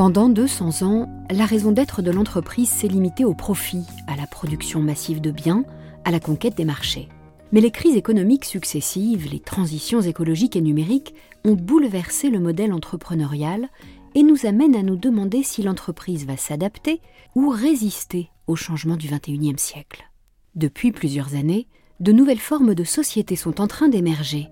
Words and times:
Pendant 0.00 0.30
200 0.30 0.80
ans, 0.80 1.10
la 1.30 1.44
raison 1.44 1.72
d'être 1.72 2.00
de 2.00 2.10
l'entreprise 2.10 2.70
s'est 2.70 2.88
limitée 2.88 3.26
au 3.26 3.34
profit, 3.34 3.84
à 4.06 4.16
la 4.16 4.26
production 4.26 4.80
massive 4.80 5.20
de 5.20 5.30
biens, 5.30 5.62
à 6.06 6.10
la 6.10 6.18
conquête 6.18 6.56
des 6.56 6.64
marchés. 6.64 7.10
Mais 7.52 7.60
les 7.60 7.70
crises 7.70 7.96
économiques 7.96 8.46
successives, 8.46 9.28
les 9.30 9.40
transitions 9.40 10.00
écologiques 10.00 10.56
et 10.56 10.62
numériques 10.62 11.14
ont 11.44 11.52
bouleversé 11.52 12.30
le 12.30 12.40
modèle 12.40 12.72
entrepreneurial 12.72 13.68
et 14.14 14.22
nous 14.22 14.46
amènent 14.46 14.74
à 14.74 14.82
nous 14.82 14.96
demander 14.96 15.42
si 15.42 15.62
l'entreprise 15.62 16.24
va 16.24 16.38
s'adapter 16.38 17.02
ou 17.34 17.50
résister 17.50 18.30
au 18.46 18.56
changement 18.56 18.96
du 18.96 19.08
XXIe 19.08 19.58
siècle. 19.58 20.10
Depuis 20.54 20.92
plusieurs 20.92 21.34
années, 21.34 21.66
de 22.00 22.12
nouvelles 22.12 22.38
formes 22.38 22.74
de 22.74 22.84
société 22.84 23.36
sont 23.36 23.60
en 23.60 23.66
train 23.66 23.90
d'émerger, 23.90 24.48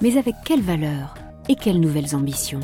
mais 0.00 0.16
avec 0.16 0.36
quelles 0.46 0.62
valeurs 0.62 1.16
et 1.50 1.54
quelles 1.54 1.80
nouvelles 1.80 2.16
ambitions? 2.16 2.60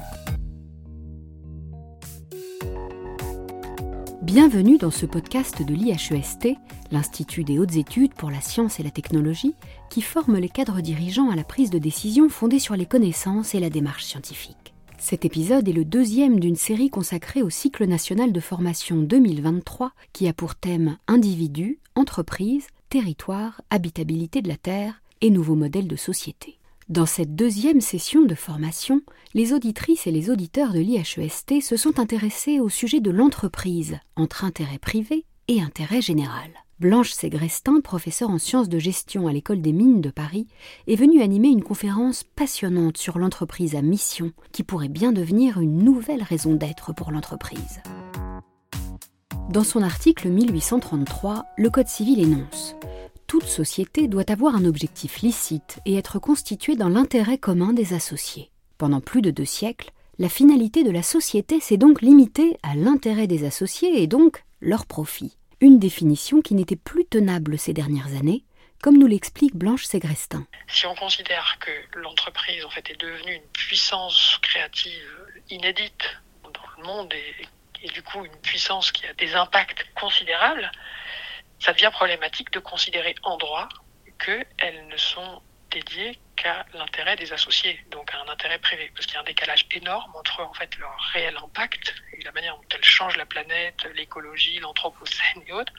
Bienvenue 4.33 4.79
dans 4.79 4.91
ce 4.91 5.05
podcast 5.05 5.63
de 5.63 5.75
l'IHEST, 5.75 6.57
l'Institut 6.91 7.45
des 7.45 7.59
hautes 7.59 7.77
études 7.77 8.15
pour 8.15 8.31
la 8.31 8.41
science 8.41 8.81
et 8.81 8.83
la 8.83 8.91
technologie, 8.91 9.55
qui 9.91 10.01
forme 10.01 10.39
les 10.39 10.49
cadres 10.49 10.81
dirigeants 10.81 11.29
à 11.29 11.37
la 11.37 11.45
prise 11.45 11.69
de 11.69 11.79
décision 11.79 12.31
fondée 12.31 12.59
sur 12.59 12.75
les 12.75 12.87
connaissances 12.87 13.55
et 13.55 13.61
la 13.61 13.69
démarche 13.69 14.05
scientifique. 14.05 14.73
Cet 14.97 15.27
épisode 15.27 15.69
est 15.69 15.75
le 15.75 15.85
deuxième 15.85 16.41
d'une 16.41 16.57
série 16.57 16.89
consacrée 16.89 17.43
au 17.43 17.51
cycle 17.51 17.85
national 17.85 18.33
de 18.33 18.41
formation 18.41 18.97
2023 19.03 19.93
qui 20.15 20.27
a 20.27 20.33
pour 20.33 20.55
thème 20.55 20.97
individus, 21.09 21.79
entreprises, 21.95 22.69
territoire, 22.89 23.61
habitabilité 23.69 24.41
de 24.41 24.49
la 24.49 24.57
Terre 24.57 25.03
et 25.21 25.29
nouveaux 25.29 25.57
modèles 25.57 25.89
de 25.89 25.97
société. 25.97 26.59
Dans 26.93 27.07
cette 27.07 27.35
deuxième 27.35 27.81
session 27.81 28.21
de 28.21 28.35
formation, 28.35 29.01
les 29.33 29.55
auditrices 29.55 30.07
et 30.07 30.11
les 30.11 30.29
auditeurs 30.29 30.75
de 30.75 30.79
l'IHEST 30.79 31.63
se 31.63 31.79
sont 31.79 31.99
intéressés 31.99 32.61
au 32.61 32.69
sujet 32.69 33.01
de 33.01 33.11
l'entreprise 33.11 33.97
entre 34.15 34.45
intérêt 34.45 34.77
privé 34.77 35.25
et 35.49 35.63
intérêt 35.63 36.03
général. 36.03 36.51
Blanche 36.81 37.13
Ségrestin, 37.13 37.81
professeure 37.81 38.29
en 38.29 38.37
sciences 38.37 38.69
de 38.69 38.79
gestion 38.79 39.27
à 39.27 39.33
l'École 39.33 39.63
des 39.63 39.73
mines 39.73 40.03
de 40.03 40.11
Paris, 40.11 40.49
est 40.87 40.97
venue 40.97 41.23
animer 41.23 41.49
une 41.49 41.63
conférence 41.63 42.25
passionnante 42.25 42.99
sur 42.99 43.19
l'entreprise 43.19 43.75
à 43.75 43.81
mission, 43.81 44.33
qui 44.53 44.63
pourrait 44.63 44.89
bien 44.91 45.13
devenir 45.13 45.61
une 45.61 45.79
nouvelle 45.79 46.23
raison 46.23 46.53
d'être 46.53 46.93
pour 46.93 47.11
l'entreprise. 47.11 47.81
Dans 49.49 49.65
son 49.65 49.81
article 49.81 50.29
1833, 50.29 51.47
le 51.57 51.71
Code 51.71 51.89
civil 51.89 52.21
énonce 52.21 52.77
toute 53.33 53.49
société 53.49 54.09
doit 54.09 54.31
avoir 54.31 54.55
un 54.57 54.67
objectif 54.67 55.23
licite 55.23 55.79
et 55.87 55.97
être 55.97 56.19
constituée 56.19 56.77
dans 56.77 56.91
l'intérêt 56.91 57.39
commun 57.39 57.73
des 57.73 57.95
associés. 57.95 58.51
Pendant 58.77 59.01
plus 59.01 59.23
de 59.23 59.31
deux 59.31 59.47
siècles, 59.47 59.91
la 60.19 60.29
finalité 60.29 60.85
de 60.85 60.91
la 60.91 61.03
société 61.03 61.59
s'est 61.59 61.79
donc 61.79 62.03
limitée 62.03 62.59
à 62.63 62.75
l'intérêt 62.75 63.27
des 63.27 63.47
associés 63.47 64.03
et 64.03 64.07
donc 64.07 64.45
leur 64.61 64.85
profit. 64.85 65.39
Une 65.63 65.79
définition 65.79 66.43
qui 66.43 66.55
n'était 66.55 66.77
plus 66.77 67.07
tenable 67.07 67.59
ces 67.59 67.73
dernières 67.73 68.15
années, 68.19 68.45
comme 68.83 68.99
nous 68.99 69.07
l'explique 69.07 69.57
Blanche 69.57 69.85
Ségrestin. 69.85 70.47
Si 70.69 70.85
on 70.85 70.95
considère 70.95 71.57
que 71.59 71.99
l'entreprise 72.01 72.63
en 72.67 72.71
fait 72.71 72.91
est 72.91 73.01
devenue 73.01 73.37
une 73.37 73.51
puissance 73.55 74.39
créative 74.43 75.09
inédite 75.49 76.21
dans 76.43 76.51
le 76.77 76.85
monde 76.85 77.15
et, 77.15 77.47
et 77.83 77.89
du 77.93 78.03
coup 78.03 78.27
une 78.27 78.41
puissance 78.43 78.93
qui 78.93 79.07
a 79.07 79.15
des 79.15 79.35
impacts 79.35 79.87
considérables, 79.99 80.71
ça 81.63 81.73
devient 81.73 81.91
problématique 81.93 82.51
de 82.53 82.59
considérer 82.59 83.15
en 83.23 83.37
droit 83.37 83.69
qu'elles 84.19 84.87
ne 84.89 84.97
sont 84.97 85.41
dédiées 85.71 86.19
qu'à 86.37 86.67
l'intérêt 86.75 87.17
des 87.17 87.33
associés, 87.33 87.79
donc 87.91 88.13
à 88.13 88.19
un 88.19 88.33
intérêt 88.33 88.59
privé, 88.59 88.91
parce 88.95 89.07
qu'il 89.07 89.15
y 89.15 89.19
a 89.19 89.21
un 89.21 89.25
décalage 89.25 89.67
énorme 89.73 90.11
entre 90.15 90.41
en 90.43 90.53
fait 90.53 90.77
leur 90.79 90.97
réel 91.13 91.37
impact 91.37 91.95
et 92.19 92.23
la 92.25 92.33
manière 92.33 92.57
dont 92.57 92.69
elles 92.75 92.85
changent 92.85 93.17
la 93.17 93.27
planète, 93.27 93.77
l'écologie, 93.95 94.59
l'anthropocène 94.59 95.43
et 95.47 95.53
autres, 95.53 95.73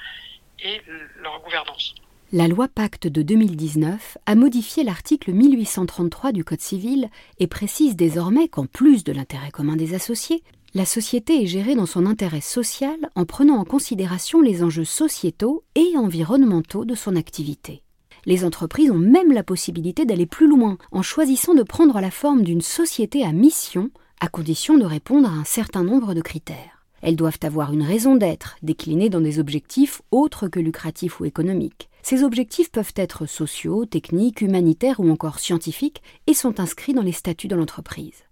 et 0.59 0.81
leur 1.17 1.41
gouvernance. 1.41 1.93
La 2.31 2.47
loi 2.47 2.67
Pacte 2.67 3.07
de 3.07 3.21
2019 3.21 4.17
a 4.25 4.35
modifié 4.35 4.83
l'article 4.83 5.31
1833 5.33 6.31
du 6.31 6.43
Code 6.43 6.61
civil 6.61 7.09
et 7.39 7.47
précise 7.47 7.95
désormais 7.95 8.47
qu'en 8.47 8.65
plus 8.65 9.03
de 9.03 9.11
l'intérêt 9.11 9.51
commun 9.51 9.75
des 9.75 9.93
associés, 9.93 10.43
la 10.75 10.85
société 10.85 11.43
est 11.43 11.47
gérée 11.47 11.75
dans 11.75 11.85
son 11.85 12.07
intérêt 12.07 12.41
social 12.41 12.97
en 13.15 13.25
prenant 13.25 13.57
en 13.57 13.63
considération 13.63 14.41
les 14.41 14.63
enjeux 14.63 14.85
sociétaux 14.85 15.63
et 15.75 15.95
environnementaux 15.95 16.83
de 16.83 16.95
son 16.95 17.15
activité. 17.15 17.83
Les 18.25 18.43
entreprises 18.43 18.89
ont 18.89 18.97
même 18.97 19.31
la 19.31 19.43
possibilité 19.43 20.05
d'aller 20.05 20.25
plus 20.25 20.47
loin 20.47 20.77
en 20.91 21.03
choisissant 21.03 21.53
de 21.53 21.61
prendre 21.61 21.99
la 21.99 22.09
forme 22.09 22.41
d'une 22.41 22.61
société 22.61 23.23
à 23.23 23.33
mission 23.33 23.91
à 24.19 24.29
condition 24.29 24.77
de 24.77 24.85
répondre 24.85 25.29
à 25.29 25.33
un 25.33 25.43
certain 25.43 25.83
nombre 25.83 26.15
de 26.15 26.21
critères. 26.21 26.85
Elles 27.01 27.17
doivent 27.17 27.39
avoir 27.43 27.73
une 27.73 27.83
raison 27.83 28.15
d'être, 28.15 28.55
déclinée 28.63 29.09
dans 29.09 29.21
des 29.21 29.37
objectifs 29.37 30.01
autres 30.09 30.47
que 30.47 30.59
lucratifs 30.59 31.19
ou 31.19 31.25
économiques. 31.25 31.89
Ces 32.01 32.23
objectifs 32.23 32.71
peuvent 32.71 32.93
être 32.95 33.25
sociaux, 33.25 33.85
techniques, 33.85 34.41
humanitaires 34.41 35.01
ou 35.01 35.11
encore 35.11 35.39
scientifiques 35.39 36.01
et 36.25 36.33
sont 36.33 36.59
inscrits 36.59 36.93
dans 36.93 37.01
les 37.01 37.11
statuts 37.11 37.49
de 37.49 37.55
l'entreprise. 37.55 38.23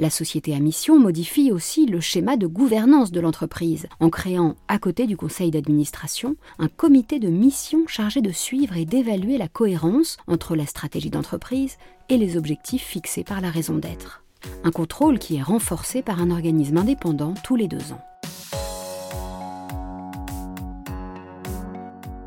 La 0.00 0.08
société 0.08 0.54
à 0.54 0.60
mission 0.60 0.98
modifie 0.98 1.52
aussi 1.52 1.84
le 1.84 2.00
schéma 2.00 2.38
de 2.38 2.46
gouvernance 2.46 3.12
de 3.12 3.20
l'entreprise 3.20 3.86
en 4.00 4.08
créant, 4.08 4.56
à 4.66 4.78
côté 4.78 5.06
du 5.06 5.14
conseil 5.14 5.50
d'administration, 5.50 6.36
un 6.58 6.68
comité 6.68 7.18
de 7.18 7.28
mission 7.28 7.86
chargé 7.86 8.22
de 8.22 8.32
suivre 8.32 8.78
et 8.78 8.86
d'évaluer 8.86 9.36
la 9.36 9.46
cohérence 9.46 10.16
entre 10.26 10.56
la 10.56 10.64
stratégie 10.64 11.10
d'entreprise 11.10 11.76
et 12.08 12.16
les 12.16 12.38
objectifs 12.38 12.82
fixés 12.82 13.24
par 13.24 13.42
la 13.42 13.50
raison 13.50 13.76
d'être. 13.76 14.24
Un 14.64 14.70
contrôle 14.70 15.18
qui 15.18 15.36
est 15.36 15.42
renforcé 15.42 16.00
par 16.00 16.18
un 16.22 16.30
organisme 16.30 16.78
indépendant 16.78 17.34
tous 17.44 17.56
les 17.56 17.68
deux 17.68 17.92
ans. 17.92 18.00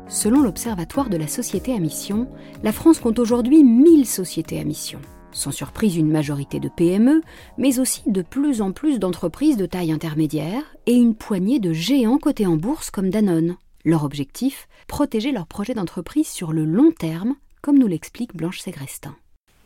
Selon 0.06 0.42
l'Observatoire 0.42 1.10
de 1.10 1.16
la 1.16 1.26
société 1.26 1.74
à 1.74 1.80
mission, 1.80 2.28
la 2.62 2.70
France 2.70 3.00
compte 3.00 3.18
aujourd'hui 3.18 3.64
1000 3.64 4.06
sociétés 4.06 4.60
à 4.60 4.64
mission 4.64 5.00
sans 5.34 5.50
surprise 5.50 5.96
une 5.96 6.10
majorité 6.10 6.60
de 6.60 6.68
PME, 6.68 7.22
mais 7.58 7.78
aussi 7.78 8.02
de 8.06 8.22
plus 8.22 8.62
en 8.62 8.72
plus 8.72 8.98
d'entreprises 8.98 9.56
de 9.56 9.66
taille 9.66 9.92
intermédiaire 9.92 10.62
et 10.86 10.94
une 10.94 11.16
poignée 11.16 11.58
de 11.58 11.72
géants 11.72 12.18
cotés 12.18 12.46
en 12.46 12.56
bourse 12.56 12.90
comme 12.90 13.10
Danone. 13.10 13.56
Leur 13.84 14.04
objectif 14.04 14.66
Protéger 14.86 15.32
leurs 15.32 15.46
projets 15.46 15.74
d'entreprise 15.74 16.30
sur 16.30 16.52
le 16.52 16.64
long 16.64 16.92
terme, 16.92 17.36
comme 17.60 17.78
nous 17.78 17.86
l'explique 17.86 18.34
Blanche 18.34 18.60
Ségrestin. 18.60 19.16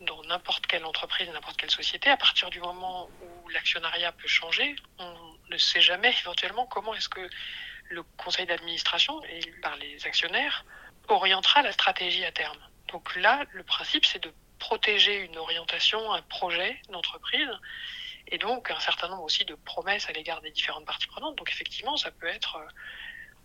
Dans 0.05 0.21
n'importe 0.23 0.65
quelle 0.65 0.85
entreprise, 0.85 1.29
n'importe 1.33 1.57
quelle 1.57 1.71
société, 1.71 2.09
à 2.09 2.17
partir 2.17 2.49
du 2.49 2.59
moment 2.59 3.09
où 3.21 3.49
l'actionnariat 3.49 4.11
peut 4.13 4.27
changer, 4.27 4.75
on 4.97 5.13
ne 5.51 5.57
sait 5.57 5.81
jamais 5.81 6.13
éventuellement 6.21 6.65
comment 6.65 6.93
est-ce 6.95 7.09
que 7.09 7.29
le 7.89 8.03
conseil 8.17 8.45
d'administration, 8.45 9.21
élu 9.25 9.59
par 9.61 9.75
les 9.77 10.05
actionnaires, 10.05 10.65
orientera 11.07 11.61
la 11.61 11.71
stratégie 11.71 12.23
à 12.23 12.31
terme. 12.31 12.57
Donc 12.91 13.15
là, 13.15 13.43
le 13.51 13.63
principe, 13.63 14.05
c'est 14.05 14.23
de 14.23 14.31
protéger 14.59 15.15
une 15.15 15.37
orientation, 15.37 16.11
un 16.13 16.21
projet 16.21 16.79
d'entreprise, 16.89 17.49
et 18.27 18.37
donc 18.37 18.69
un 18.71 18.79
certain 18.79 19.07
nombre 19.09 19.23
aussi 19.23 19.45
de 19.45 19.55
promesses 19.55 20.07
à 20.09 20.11
l'égard 20.11 20.41
des 20.41 20.51
différentes 20.51 20.85
parties 20.85 21.07
prenantes. 21.07 21.35
Donc 21.35 21.49
effectivement, 21.49 21.97
ça 21.97 22.11
peut 22.11 22.27
être 22.27 22.57
euh, 22.57 22.67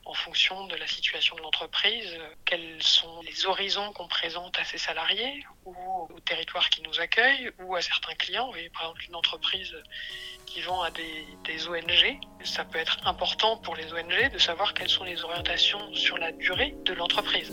en 0.06 0.12
fonction 0.12 0.66
de 0.66 0.76
la 0.76 0.86
situation 0.86 1.34
de 1.36 1.40
l'entreprise, 1.40 2.18
quels 2.44 2.82
sont 2.82 3.22
les 3.22 3.46
horizons 3.46 3.92
qu'on 3.92 4.06
présente 4.06 4.58
à 4.58 4.64
ses 4.64 4.76
salariés 4.76 5.44
ou 5.64 5.74
au 6.14 6.20
territoire 6.20 6.68
qui 6.68 6.82
nous 6.82 7.00
accueille 7.00 7.50
ou 7.60 7.74
à 7.74 7.80
certains 7.80 8.14
clients. 8.14 8.54
Et 8.54 8.68
par 8.68 8.82
exemple, 8.82 9.04
une 9.08 9.14
entreprise 9.14 9.74
qui 10.44 10.60
vend 10.60 10.82
à 10.82 10.90
des, 10.90 11.68
ONG, 11.68 12.18
ça 12.44 12.64
peut 12.64 12.78
être 12.78 12.98
important 13.06 13.56
pour 13.56 13.76
les 13.76 13.92
ONG 13.92 14.30
de 14.30 14.38
savoir 14.38 14.74
quelles 14.74 14.90
sont 14.90 15.04
les 15.04 15.24
orientations 15.24 15.94
sur 15.94 16.18
la 16.18 16.32
durée 16.32 16.74
de 16.84 16.92
l'entreprise. 16.92 17.50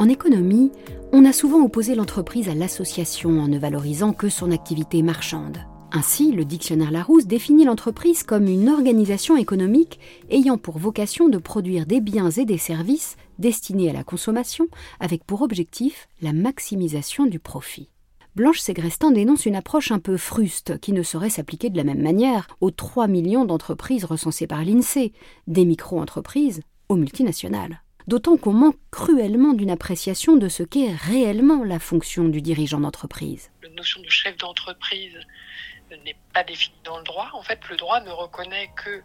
En 0.00 0.08
économie, 0.08 0.72
on 1.12 1.26
a 1.26 1.32
souvent 1.34 1.62
opposé 1.62 1.94
l'entreprise 1.94 2.48
à 2.48 2.54
l'association 2.54 3.38
en 3.38 3.48
ne 3.48 3.58
valorisant 3.58 4.14
que 4.14 4.30
son 4.30 4.50
activité 4.50 5.02
marchande. 5.02 5.58
Ainsi, 5.92 6.32
le 6.32 6.46
dictionnaire 6.46 6.90
Larousse 6.90 7.26
définit 7.26 7.66
l'entreprise 7.66 8.22
comme 8.22 8.46
une 8.46 8.70
organisation 8.70 9.36
économique 9.36 10.00
ayant 10.30 10.56
pour 10.56 10.78
vocation 10.78 11.28
de 11.28 11.36
produire 11.36 11.84
des 11.84 12.00
biens 12.00 12.30
et 12.30 12.46
des 12.46 12.56
services 12.56 13.18
destinés 13.38 13.90
à 13.90 13.92
la 13.92 14.02
consommation 14.02 14.68
avec 15.00 15.22
pour 15.24 15.42
objectif 15.42 16.08
la 16.22 16.32
maximisation 16.32 17.26
du 17.26 17.38
profit. 17.38 17.90
Blanche 18.36 18.60
Ségrestin 18.60 19.10
dénonce 19.10 19.44
une 19.44 19.56
approche 19.56 19.92
un 19.92 19.98
peu 19.98 20.16
fruste 20.16 20.80
qui 20.80 20.94
ne 20.94 21.02
saurait 21.02 21.28
s'appliquer 21.28 21.68
de 21.68 21.76
la 21.76 21.84
même 21.84 22.00
manière 22.00 22.46
aux 22.62 22.70
3 22.70 23.06
millions 23.06 23.44
d'entreprises 23.44 24.06
recensées 24.06 24.46
par 24.46 24.64
l'INSEE, 24.64 25.12
des 25.46 25.66
micro-entreprises 25.66 26.62
aux 26.88 26.96
multinationales 26.96 27.82
d'autant 28.10 28.36
qu'on 28.36 28.52
manque 28.52 28.76
cruellement 28.90 29.52
d'une 29.52 29.70
appréciation 29.70 30.36
de 30.36 30.48
ce 30.48 30.64
qu'est 30.64 30.92
réellement 30.92 31.62
la 31.62 31.78
fonction 31.78 32.24
du 32.24 32.42
dirigeant 32.42 32.80
d'entreprise. 32.80 33.52
La 33.62 33.68
notion 33.68 34.02
de 34.02 34.08
chef 34.08 34.36
d'entreprise 34.36 35.16
n'est 36.04 36.16
pas 36.34 36.42
définie 36.42 36.76
dans 36.82 36.98
le 36.98 37.04
droit. 37.04 37.30
En 37.34 37.42
fait, 37.42 37.60
le 37.70 37.76
droit 37.76 38.00
ne 38.00 38.10
reconnaît 38.10 38.68
que 38.74 39.00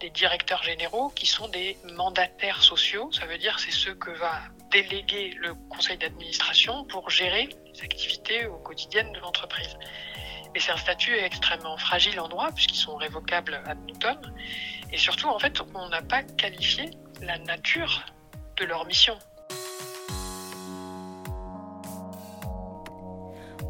des 0.00 0.10
directeurs 0.10 0.64
généraux 0.64 1.10
qui 1.10 1.26
sont 1.26 1.46
des 1.48 1.76
mandataires 1.94 2.60
sociaux. 2.60 3.08
Ça 3.12 3.24
veut 3.26 3.38
dire 3.38 3.56
c'est 3.60 3.70
ceux 3.70 3.94
que 3.94 4.10
va 4.10 4.40
déléguer 4.72 5.36
le 5.38 5.54
conseil 5.68 5.98
d'administration 5.98 6.84
pour 6.86 7.08
gérer 7.08 7.50
les 7.72 7.82
activités 7.82 8.46
au 8.46 8.56
quotidien 8.56 9.04
de 9.12 9.18
l'entreprise. 9.20 9.76
Mais 10.52 10.58
c'est 10.58 10.72
un 10.72 10.76
statut 10.76 11.14
extrêmement 11.14 11.76
fragile 11.76 12.18
en 12.18 12.26
droit 12.26 12.50
puisqu'ils 12.50 12.78
sont 12.78 12.96
révocables 12.96 13.62
à 13.64 13.76
Newton. 13.76 14.18
Et 14.92 14.98
surtout, 14.98 15.28
en 15.28 15.38
fait, 15.38 15.62
on 15.72 15.88
n'a 15.88 16.02
pas 16.02 16.24
qualifié 16.24 16.90
la 17.20 17.38
nature 17.38 18.04
leur 18.66 18.86
mission. 18.86 19.14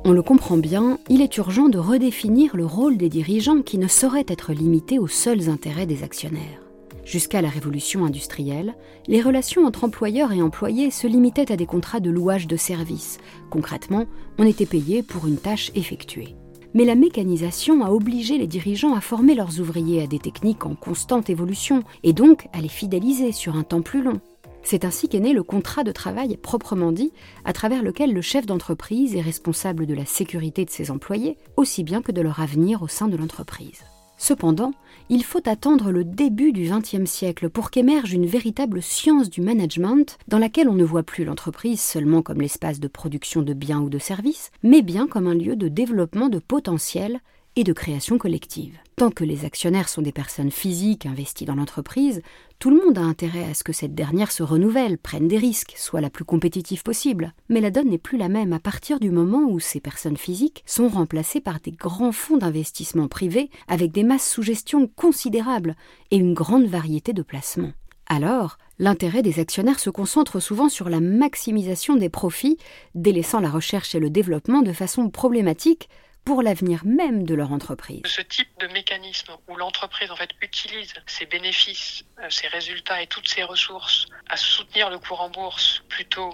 On 0.05 0.13
le 0.13 0.23
comprend 0.23 0.57
bien, 0.57 0.99
il 1.09 1.21
est 1.21 1.37
urgent 1.37 1.69
de 1.69 1.79
redéfinir 1.79 2.57
le 2.57 2.65
rôle 2.65 2.97
des 2.97 3.11
dirigeants 3.11 3.61
qui 3.61 3.77
ne 3.77 3.87
saurait 3.87 4.25
être 4.29 4.53
limité 4.53 4.99
aux 4.99 5.09
seuls 5.09 5.51
intérêts 5.51 5.87
des 5.87 6.03
actionnaires. 6.03 6.63
Jusqu'à 7.05 7.43
la 7.43 7.49
révolution 7.49 8.05
industrielle, 8.05 8.75
les 9.09 9.21
relations 9.21 9.67
entre 9.67 9.85
employeurs 9.85 10.33
et 10.33 10.43
employés 10.43 10.91
se 10.91 11.07
limitaient 11.07 11.53
à 11.53 11.57
des 11.57 11.67
contrats 11.67 12.01
de 12.01 12.11
louage 12.11 12.47
de 12.47 12.57
services. 12.57 13.19
Concrètement, 13.51 14.07
on 14.39 14.47
était 14.47 14.67
payé 14.67 15.03
pour 15.03 15.27
une 15.27 15.39
tâche 15.39 15.71
effectuée. 15.75 16.35
Mais 16.73 16.85
la 16.85 16.95
mécanisation 16.95 17.85
a 17.85 17.91
obligé 17.91 18.39
les 18.39 18.47
dirigeants 18.47 18.95
à 18.95 19.01
former 19.01 19.35
leurs 19.35 19.61
ouvriers 19.61 20.03
à 20.03 20.07
des 20.07 20.21
techniques 20.21 20.65
en 20.65 20.77
constante 20.77 21.29
évolution 21.29 21.83
et 22.05 22.13
donc 22.13 22.47
à 22.53 22.61
les 22.61 22.69
fidéliser 22.69 23.33
sur 23.33 23.57
un 23.57 23.65
temps 23.65 23.83
plus 23.83 24.03
long. 24.03 24.21
C'est 24.63 24.85
ainsi 24.85 25.09
qu'est 25.09 25.21
né 25.21 25.33
le 25.33 25.43
contrat 25.43 25.85
de 25.85 25.93
travail 25.93 26.37
proprement 26.37 26.93
dit, 26.93 27.13
à 27.45 27.53
travers 27.53 27.83
lequel 27.83 28.13
le 28.13 28.23
chef 28.23 28.47
d'entreprise 28.47 29.17
est 29.17 29.21
responsable 29.21 29.87
de 29.87 29.95
la 29.95 30.07
sécurité 30.07 30.65
de 30.65 30.71
ses 30.71 30.91
employés, 30.91 31.39
aussi 31.57 31.83
bien 31.83 32.03
que 32.03 32.13
de 32.13 32.21
leur 32.21 32.41
avenir 32.41 32.83
au 32.83 32.89
sein 32.89 33.09
de 33.09 33.17
l'entreprise. 33.17 33.83
Cependant, 34.23 34.75
il 35.09 35.25
faut 35.25 35.49
attendre 35.49 35.91
le 35.91 36.05
début 36.05 36.53
du 36.53 36.71
XXe 36.71 37.11
siècle 37.11 37.49
pour 37.49 37.71
qu'émerge 37.71 38.13
une 38.13 38.27
véritable 38.27 38.83
science 38.83 39.31
du 39.31 39.41
management 39.41 40.19
dans 40.29 40.39
laquelle 40.39 40.69
on 40.69 40.75
ne 40.75 40.85
voit 40.85 41.03
plus 41.03 41.25
l'entreprise 41.25 41.81
seulement 41.81 42.21
comme 42.21 42.43
l'espace 42.43 42.81
de 42.81 42.87
production 42.87 43.41
de 43.41 43.55
biens 43.55 43.81
ou 43.81 43.89
de 43.89 43.99
services, 43.99 44.51
mais 44.63 44.83
bien 44.83 45.07
comme 45.07 45.27
un 45.27 45.35
lieu 45.35 45.57
de 45.57 45.69
développement 45.69 46.29
de 46.29 46.39
potentiel 46.39 47.21
et 47.57 47.65
de 47.65 47.73
création 47.73 48.19
collective. 48.19 48.79
Tant 48.97 49.11
que 49.11 49.25
les 49.25 49.45
actionnaires 49.45 49.89
sont 49.89 50.03
des 50.03 50.13
personnes 50.13 50.51
physiques 50.51 51.07
investies 51.07 51.47
dans 51.47 51.55
l'entreprise, 51.55 52.23
tout 52.59 52.71
le 52.71 52.77
monde 52.77 52.99
a 52.99 53.03
intérêt 53.03 53.45
à 53.45 53.55
ce 53.55 53.65
que 53.65 53.73
cette 53.73 53.95
dernière 53.95 54.31
se 54.31 54.43
renouvelle, 54.43 54.99
prenne 54.99 55.27
des 55.27 55.39
risques, 55.39 55.75
soit 55.77 56.03
la 56.03 56.11
plus 56.11 56.25
compétitive 56.25 56.83
possible. 56.83 57.33
Mais 57.49 57.61
la 57.61 57.71
donne 57.71 57.89
n'est 57.89 57.99
plus 57.99 58.19
la 58.19 58.29
même 58.29 58.53
à 58.53 58.61
partir 58.61 59.01
du 59.01 59.11
moment 59.11 59.47
où 59.49 59.59
ces 59.59 59.81
personnes 59.81 60.19
physiques 60.19 60.63
sont 60.67 60.89
remplacées 60.89 61.41
par 61.41 61.61
des 61.61 61.73
grands 61.73 62.13
fonds 62.13 62.37
d'investissement 62.37 63.09
privés 63.09 63.51
avec 63.69 63.91
des 63.91 64.05
masses 64.05 64.29
sous 64.29 64.43
gestion 64.43 64.87
considérables 64.87 65.77
et 66.11 66.17
une 66.17 66.35
grande 66.35 66.67
variété 66.67 67.13
de 67.13 67.23
placements. 67.23 67.73
Alors, 68.07 68.59
l'intérêt 68.81 69.23
des 69.23 69.39
actionnaires 69.39 69.79
se 69.79 69.89
concentre 69.89 70.41
souvent 70.41 70.69
sur 70.69 70.89
la 70.89 70.99
maximisation 70.99 71.95
des 71.95 72.09
profits, 72.09 72.59
délaissant 72.97 73.39
la 73.39 73.49
recherche 73.49 73.95
et 73.95 74.01
le 74.01 74.11
développement 74.11 74.63
de 74.63 74.73
façon 74.73 75.11
problématique 75.11 75.89
pour 76.31 76.43
l'avenir 76.43 76.83
même 76.85 77.25
de 77.25 77.35
leur 77.35 77.51
entreprise. 77.51 78.03
Ce 78.05 78.23
type 78.23 78.49
de 78.61 78.69
mécanisme 78.69 79.33
où 79.49 79.57
l'entreprise 79.57 80.13
en 80.13 80.15
fait 80.15 80.31
utilise 80.41 80.95
ses 81.07 81.27
bénéfices, 81.27 82.05
euh, 82.21 82.31
ses 82.31 82.47
résultats 82.47 83.03
et 83.03 83.09
toutes 83.09 83.27
ses 83.27 83.43
ressources 83.43 84.07
à 84.29 84.37
soutenir 84.37 84.91
le 84.91 85.01
cours 85.01 85.23
en 85.23 85.29
bourse 85.29 85.83
plutôt 85.89 86.33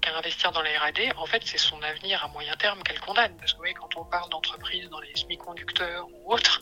qu'à 0.00 0.16
investir 0.16 0.50
dans 0.50 0.62
la 0.62 0.70
R&D, 0.80 1.12
en 1.16 1.26
fait, 1.26 1.42
c'est 1.44 1.58
son 1.58 1.80
avenir 1.80 2.24
à 2.24 2.28
moyen 2.28 2.56
terme 2.56 2.82
qu'elle 2.82 2.98
condamne. 2.98 3.36
Parce 3.36 3.52
que 3.52 3.72
quand 3.74 3.96
on 3.96 4.04
parle 4.04 4.28
d'entreprise 4.30 4.88
dans 4.88 4.98
les 4.98 5.14
semi-conducteurs 5.14 6.08
ou 6.08 6.32
autres, 6.32 6.60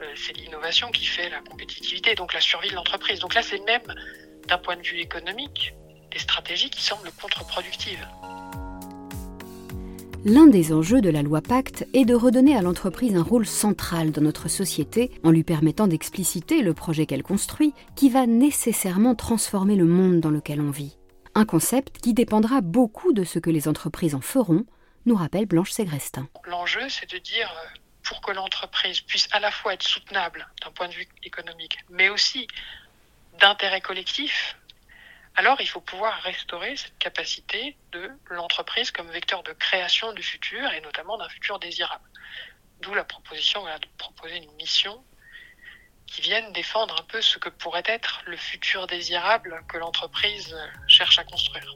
euh, 0.00 0.14
c'est 0.16 0.32
l'innovation 0.32 0.90
qui 0.90 1.04
fait 1.04 1.28
la 1.28 1.40
compétitivité, 1.40 2.14
donc 2.14 2.32
la 2.32 2.40
survie 2.40 2.70
de 2.70 2.74
l'entreprise. 2.74 3.18
Donc 3.20 3.34
là, 3.34 3.42
c'est 3.42 3.60
même 3.66 3.94
d'un 4.48 4.56
point 4.56 4.76
de 4.76 4.82
vue 4.82 5.00
économique 5.00 5.74
des 6.10 6.18
stratégies 6.18 6.70
qui 6.70 6.82
semblent 6.82 7.12
contre-productives. 7.20 8.08
L'un 10.24 10.46
des 10.46 10.72
enjeux 10.72 11.00
de 11.00 11.10
la 11.10 11.22
loi 11.22 11.40
Pacte 11.40 11.84
est 11.94 12.04
de 12.04 12.14
redonner 12.14 12.56
à 12.56 12.62
l'entreprise 12.62 13.16
un 13.16 13.24
rôle 13.24 13.44
central 13.44 14.12
dans 14.12 14.20
notre 14.20 14.48
société 14.48 15.10
en 15.24 15.32
lui 15.32 15.42
permettant 15.42 15.88
d'expliciter 15.88 16.62
le 16.62 16.74
projet 16.74 17.06
qu'elle 17.06 17.24
construit 17.24 17.74
qui 17.96 18.08
va 18.08 18.28
nécessairement 18.28 19.16
transformer 19.16 19.74
le 19.74 19.84
monde 19.84 20.20
dans 20.20 20.30
lequel 20.30 20.60
on 20.60 20.70
vit. 20.70 20.96
Un 21.34 21.44
concept 21.44 21.98
qui 21.98 22.14
dépendra 22.14 22.60
beaucoup 22.60 23.12
de 23.12 23.24
ce 23.24 23.40
que 23.40 23.50
les 23.50 23.66
entreprises 23.66 24.14
en 24.14 24.20
feront, 24.20 24.64
nous 25.06 25.16
rappelle 25.16 25.46
Blanche 25.46 25.72
Ségrestin. 25.72 26.28
L'enjeu, 26.44 26.88
c'est 26.88 27.10
de 27.10 27.18
dire, 27.18 27.50
euh, 27.50 27.78
pour 28.04 28.20
que 28.20 28.30
l'entreprise 28.30 29.00
puisse 29.00 29.28
à 29.32 29.40
la 29.40 29.50
fois 29.50 29.74
être 29.74 29.82
soutenable 29.82 30.46
d'un 30.62 30.70
point 30.70 30.86
de 30.86 30.94
vue 30.94 31.08
économique, 31.24 31.78
mais 31.90 32.10
aussi 32.10 32.46
d'intérêt 33.40 33.80
collectif, 33.80 34.56
alors 35.34 35.60
il 35.60 35.68
faut 35.68 35.80
pouvoir 35.80 36.14
restaurer 36.22 36.76
cette 36.76 36.98
capacité 36.98 37.76
de 37.92 38.10
l'entreprise 38.30 38.90
comme 38.90 39.10
vecteur 39.10 39.42
de 39.42 39.52
création 39.52 40.12
du 40.12 40.22
futur 40.22 40.70
et 40.72 40.80
notamment 40.82 41.16
d'un 41.16 41.28
futur 41.28 41.58
désirable. 41.58 42.04
D'où 42.80 42.92
la 42.94 43.04
proposition 43.04 43.64
de 43.64 43.88
proposer 43.96 44.36
une 44.36 44.52
mission 44.56 45.02
qui 46.06 46.20
vienne 46.20 46.52
défendre 46.52 46.96
un 47.00 47.04
peu 47.04 47.22
ce 47.22 47.38
que 47.38 47.48
pourrait 47.48 47.84
être 47.86 48.22
le 48.26 48.36
futur 48.36 48.86
désirable 48.86 49.62
que 49.68 49.78
l'entreprise 49.78 50.54
cherche 50.86 51.18
à 51.18 51.24
construire. 51.24 51.74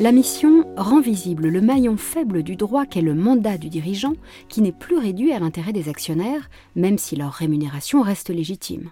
La 0.00 0.10
mission 0.10 0.64
rend 0.76 1.00
visible 1.00 1.46
le 1.46 1.60
maillon 1.60 1.96
faible 1.96 2.42
du 2.42 2.56
droit 2.56 2.86
qu'est 2.86 3.02
le 3.02 3.14
mandat 3.14 3.58
du 3.58 3.68
dirigeant, 3.68 4.14
qui 4.48 4.60
n'est 4.60 4.72
plus 4.72 4.98
réduit 4.98 5.32
à 5.32 5.38
l'intérêt 5.38 5.72
des 5.72 5.88
actionnaires, 5.88 6.48
même 6.74 6.98
si 6.98 7.14
leur 7.14 7.32
rémunération 7.32 8.02
reste 8.02 8.30
légitime 8.30 8.90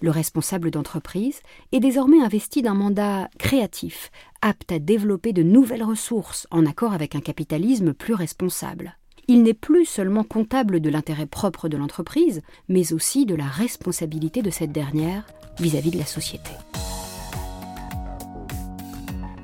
le 0.00 0.10
responsable 0.10 0.70
d'entreprise, 0.70 1.40
est 1.72 1.80
désormais 1.80 2.20
investi 2.22 2.62
d'un 2.62 2.74
mandat 2.74 3.28
créatif, 3.38 4.10
apte 4.42 4.72
à 4.72 4.78
développer 4.78 5.32
de 5.32 5.42
nouvelles 5.42 5.84
ressources 5.84 6.46
en 6.50 6.66
accord 6.66 6.92
avec 6.92 7.14
un 7.14 7.20
capitalisme 7.20 7.92
plus 7.92 8.14
responsable. 8.14 8.96
Il 9.26 9.42
n'est 9.42 9.54
plus 9.54 9.84
seulement 9.84 10.24
comptable 10.24 10.80
de 10.80 10.88
l'intérêt 10.88 11.26
propre 11.26 11.68
de 11.68 11.76
l'entreprise, 11.76 12.40
mais 12.68 12.94
aussi 12.94 13.26
de 13.26 13.34
la 13.34 13.46
responsabilité 13.46 14.40
de 14.40 14.50
cette 14.50 14.72
dernière 14.72 15.26
vis-à-vis 15.58 15.90
de 15.90 15.98
la 15.98 16.06
société. 16.06 16.50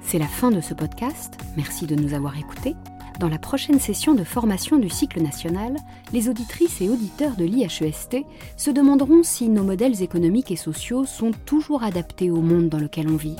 C'est 0.00 0.18
la 0.18 0.26
fin 0.26 0.50
de 0.50 0.60
ce 0.60 0.74
podcast. 0.74 1.34
Merci 1.56 1.86
de 1.86 1.96
nous 1.96 2.14
avoir 2.14 2.38
écoutés. 2.38 2.76
Dans 3.20 3.28
la 3.28 3.38
prochaine 3.38 3.78
session 3.78 4.14
de 4.14 4.25
formation 4.25 4.76
du 4.76 4.88
cycle 4.88 5.22
national, 5.22 5.76
les 6.12 6.28
auditrices 6.28 6.81
et 6.81 6.88
auditeurs 6.88 7.37
de 7.37 7.44
l'IHEST 7.44 8.16
se 8.56 8.70
demanderont 8.70 9.22
si 9.22 9.49
nos 9.49 9.62
modèles 9.62 10.02
économiques 10.02 10.50
et 10.50 10.56
sociaux 10.56 11.05
sont 11.05 11.31
toujours 11.46 11.84
adaptés 11.84 12.31
au 12.31 12.40
monde 12.40 12.69
dans 12.69 12.78
lequel 12.78 13.08
on 13.08 13.16
vit. 13.16 13.37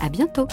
À 0.00 0.08
bientôt! 0.08 0.46